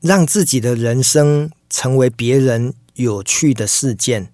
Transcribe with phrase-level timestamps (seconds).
[0.00, 4.30] 让自己的人生成为别人有趣的事件，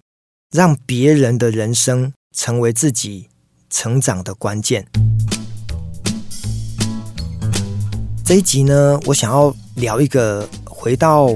[0.50, 3.29] 让别人的人生成为自己
[3.71, 4.87] 成长的关键。
[8.27, 11.35] 这一集呢，我想要聊一个回到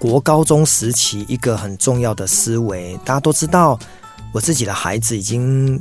[0.00, 2.98] 国高中时期一个很重要的思维。
[3.04, 3.78] 大家都知道，
[4.32, 5.80] 我自己的孩子已经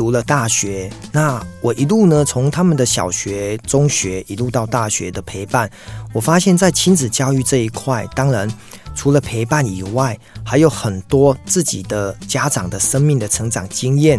[0.00, 5.70] 读了大学，那我一路呢，从他们的小学、中学一路到大学的陪伴，
[6.14, 8.50] 我发现，在亲子教育这一块，当然
[8.94, 14.18] 除了陪伴以外，还有很多自己的家长的生命的成长经验。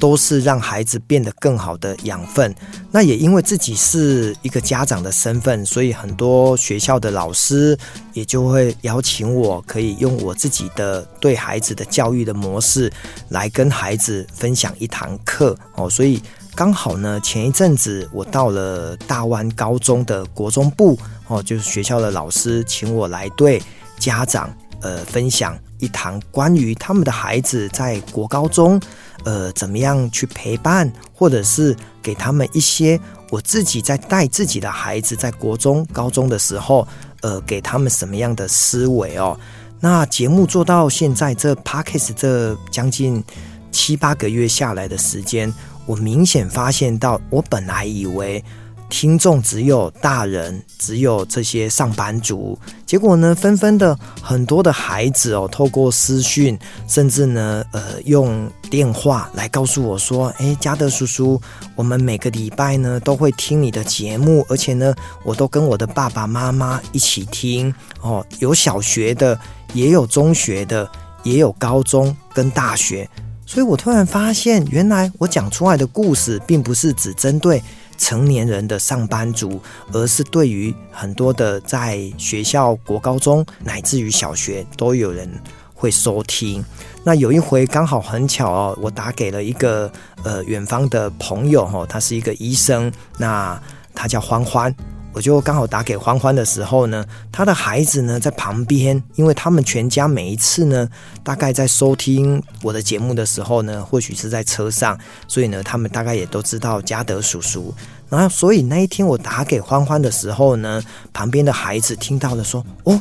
[0.00, 2.52] 都是让孩子变得更好的养分。
[2.90, 7.78] 那也因为自己是一个家长的身份，所以很多学校的老师
[8.14, 12.90] 也就会邀请我，可以用我自己的对孩子的教育的模式
[13.28, 15.88] 来跟孩子分享一堂课哦。
[15.88, 16.20] 所以
[16.56, 23.62] 刚好呢，前一阵子我到了大湾高中的国中部哦，就是学校的老师请我来对
[23.98, 28.80] 家长呃分享一堂关于他们的孩子在国高中。
[29.24, 36.88] 呃，怎么样去陪伴，或者是给他们一些我自己在带自己的孩子在国中、高中的时候，
[37.20, 39.38] 呃，给他们什么样的思维哦？
[39.78, 43.22] 那节目做到现在这 Podcast 这将近
[43.70, 45.52] 七八个月下来的时间，
[45.84, 48.42] 我明显发现到，我本来以为。
[48.90, 52.58] 听众只有大人，只有这些上班族。
[52.84, 61.40] 结果呢，纷纷的很多的孩子哦，透过私讯，甚至呢，呃，用电话来告诉我说：“诶，嘉德叔叔，
[61.76, 68.26] 我们每个礼拜呢都会听你的节目，而且呢，我都跟我的爸爸妈妈一起听哦。
[68.40, 69.38] 有小学的，
[69.72, 70.90] 也有中学的，
[71.22, 73.08] 也有高中跟大学。
[73.46, 77.62] 所以我突然发现，原来我讲出来的故事，并不是只针对。”
[78.00, 79.60] 成年人的上班族，
[79.92, 85.30] 而是对于很多的在学校、国高中乃至于小学都有人
[85.74, 86.64] 会收听。
[87.04, 89.92] 那有一回刚好很巧哦，我打给了一个
[90.24, 93.60] 呃远方的朋友哈，他是一个医生，那
[93.94, 94.74] 他叫欢欢。
[95.12, 100.88] 我就刚好打给欢欢的时候呢，他的孩子呢在旁边，因为他们全家每一次呢，
[101.24, 107.74] 大概在收听我的节目的时候呢，或许是在车上，所以呢，他们大概也都知道嘉德叔叔。
[108.08, 110.82] 然后，所以那一天我打给欢欢的时候呢，
[111.12, 113.00] 旁边的孩子听到了说：“哦，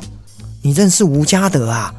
[0.62, 1.94] 你认识吴嘉德啊？”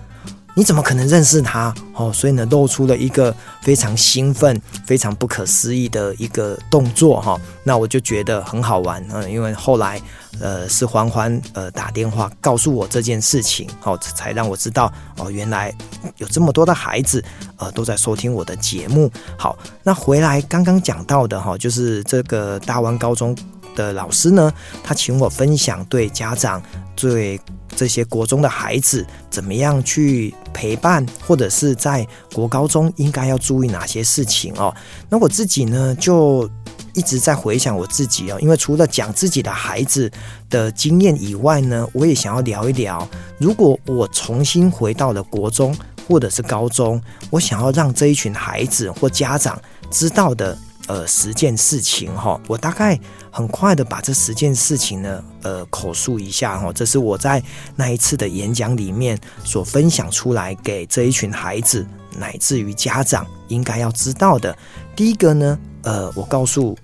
[0.60, 1.74] 你怎么可能认识他？
[1.94, 7.40] 哦，所以呢，露出了一个非常兴奋、非常不可思议的一个动作哈。
[7.64, 9.98] 那我就觉得很好玩，嗯，因为后来
[10.38, 15.74] 呃是欢欢呃打电话告诉我这件事情，哦，才让我知道哦，原来
[16.18, 17.24] 有这么多的孩子
[17.56, 19.10] 呃都在收听我的节目。
[19.38, 23.34] 好，那回来刚刚讲到的哈，就是这个大湾高中
[23.80, 24.52] 的老师呢，
[24.82, 26.62] 他请我分享对家长
[26.94, 27.40] 对。
[27.76, 34.74] 这些国中的孩子怎么样去陪伴，或者是在国高中应该要注意哪些事情哦？
[35.08, 36.50] 那我自己呢，就
[36.94, 40.10] 一直在回想我自己哦，因为除了讲自己的孩子
[40.50, 43.08] 的经验以外呢，我也想要聊一聊，
[43.38, 45.74] 如果我重新回到了国中
[46.08, 49.58] 或者是高中，我想要让这一群孩子或家长
[49.90, 50.58] 知道的。
[50.90, 52.98] 呃，十件事情哈，我大概
[53.30, 56.72] 很快的把这十件事情呢，呃，口述一下哈。
[56.72, 57.40] 这是我在
[57.76, 61.86] 那一次的演讲里面所分享出来给这一群孩子
[62.18, 64.56] 乃至于家长应该要知道的。
[64.96, 66.76] 第一个呢，呃，我告诉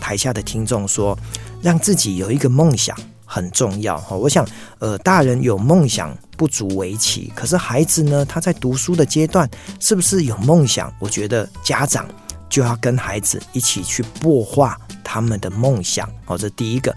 [0.00, 1.16] 台下的听众说，
[1.62, 4.16] 让自己有一个梦想很重要哈。
[4.16, 4.44] 我想，
[4.80, 9.48] 呃，大人有梦想不足为奇，可是孩子呢，他在读书的阶段
[9.78, 10.92] 是不是有梦想？
[10.98, 12.04] 我觉得家长。
[12.48, 16.94] 就要跟孩子一起去擘画他们的梦想，哦，这第一个。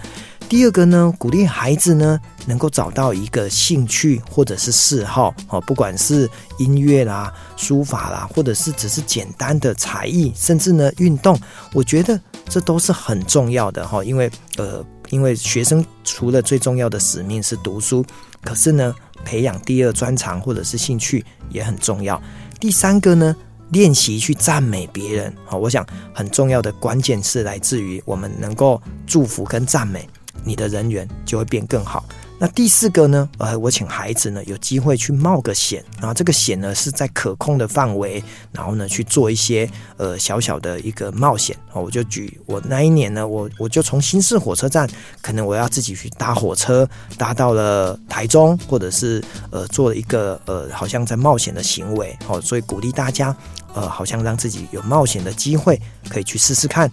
[0.50, 11.38] 第二个呢，鼓励孩子呢能够找到一个兴趣或者是嗜好，哦，不管是音乐啦、书法啦，或者是只是简单的才艺，甚至呢运动，
[11.74, 14.02] 我觉得这都是很重要的哈。
[14.02, 18.06] 因为呃，因为学生除了最重要的使命是读书，
[18.42, 22.22] 可是呢，培养第二专长或者是兴趣也很重要。
[22.58, 23.36] 第三个呢，
[23.70, 30.08] 练习去赞美别人，好，我想很重要的关键是来自于我们能够祝福跟赞美，
[30.44, 32.06] 你的人缘就会变更好。
[32.40, 33.28] 那第四个呢？
[33.40, 39.68] 呃，我请孩子呢有机会去冒个险，然后这个险呢是在可控的范围，然后呢去做一些
[39.98, 41.58] 呃小小的一个冒险。
[41.74, 44.88] 哦，我就举我那一年呢，我我就从新市火车站，
[45.20, 46.88] 可能我要自己去搭火车，
[47.18, 52.16] 搭到了台中，或者是呃做了一个呃好像在冒险的行为。
[52.28, 53.36] 哦，所以鼓励大家
[53.74, 56.92] 呃好像让自己有冒险的机会，可以去试试看。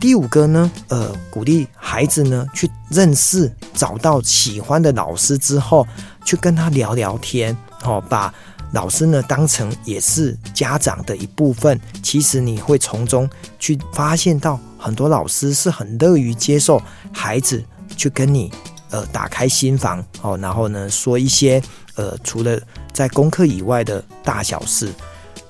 [0.00, 5.86] 第五个呢，呃，鼓励孩子呢去认识、找到喜欢的老师之后，
[6.24, 8.32] 去跟他聊聊天，哦，把
[8.72, 11.80] 老师呢当成也是家长的一部分。
[12.02, 16.82] 其实你会从中去发现到很多老师是很乐于接受
[17.12, 17.64] 孩子
[17.96, 18.52] 去跟你
[18.90, 21.62] 呃打开心房，哦，然后呢说一些
[21.94, 22.60] 呃除了
[22.92, 24.92] 在功课以外的大小事。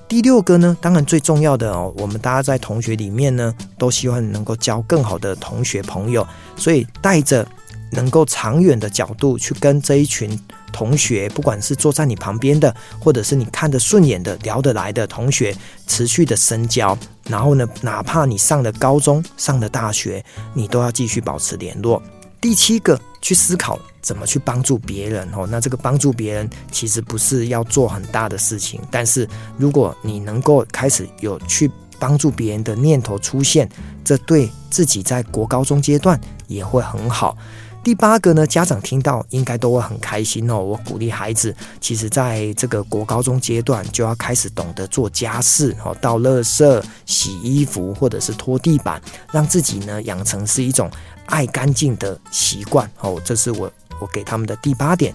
[0.07, 6.25] 第六个呢，当然最重要的哦，我们大家在同学里面呢，都希望能够交更好的同学朋友，
[6.55, 7.45] 所以带着
[7.91, 10.39] 能够长远的角度去跟这一群
[10.71, 15.55] 同学，不管是坐在你旁边的，或者是你看得顺眼的、聊得来的同学，
[15.87, 16.97] 持续的深交，
[17.27, 20.23] 然后呢，哪怕你上了高中、上了大学，
[20.53, 22.01] 你都要继续保持联络。
[22.39, 25.47] 第七个，去思考怎么去帮助别人哦。
[25.49, 29.27] 那这个帮助别人，其实不是要做很大的事情，但是
[29.57, 33.67] 如果你能够开始有去帮助别人的念头出现，
[34.03, 37.35] 这对自己在国高中阶段也会很好。
[37.83, 40.59] 第八个呢，家长听到应该都会很开心哦。
[40.59, 49.01] 我鼓励孩子，其实在这个国高中阶段就要开始懂得做家事哦，倒垃圾、洗衣服或者是拖地板，
[49.31, 50.89] 让自己呢养成是一种
[51.27, 53.21] 爱干净的习惯哦。
[53.23, 55.13] 这是我我给他们的第八点。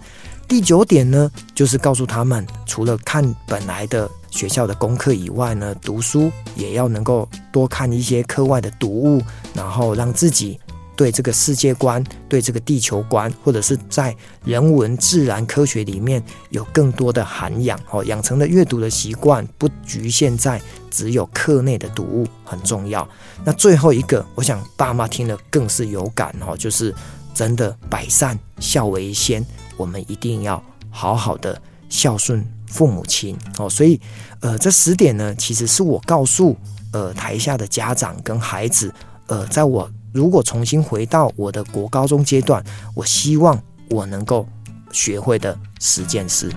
[0.49, 9.23] 第九点呢，就是告诉他们，除了看本来的学校的功课以外呢，读书也要能够多看一些课外的读物，
[9.55, 10.59] 然后让自己。
[10.97, 14.15] 对这个世界观，对这个地球观，或者是在
[14.45, 20.61] 人文、自然科学里面有更多的涵养哦，养成了阅读的习惯，不局限在
[20.91, 23.09] 只有课内的读物，很重要。
[23.45, 26.95] 那最后一个，我想爸妈听了更是有感哦，就是
[27.33, 29.45] 真的百善孝为先，
[29.77, 33.71] 我们一定要好好的孝顺父母亲哦。
[33.71, 34.01] 所以，
[34.41, 36.57] 呃，这十点呢，其实是我告诉
[36.93, 38.93] 呃台下的家长跟孩子，
[39.29, 39.91] 呃，在我。
[40.13, 42.61] 如果重新回到我的国高中阶段，
[42.97, 43.57] 我希望
[43.91, 44.45] 我能够
[44.91, 46.51] 学会的十件事。